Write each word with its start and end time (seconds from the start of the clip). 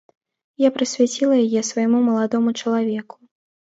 Я 0.61 0.69
прысвяціла 0.77 1.35
яе 1.45 1.61
свайму 1.69 1.99
маладому 2.09 2.49
чалавеку. 2.63 3.15